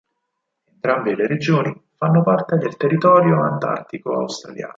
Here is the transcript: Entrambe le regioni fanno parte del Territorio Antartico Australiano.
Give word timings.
Entrambe 0.65 1.13
le 1.13 1.27
regioni 1.27 1.79
fanno 1.95 2.23
parte 2.23 2.57
del 2.57 2.75
Territorio 2.75 3.39
Antartico 3.43 4.13
Australiano. 4.15 4.69